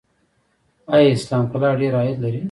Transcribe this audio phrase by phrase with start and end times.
[0.93, 2.39] آیا اسلام قلعه ډیر عاید لري؟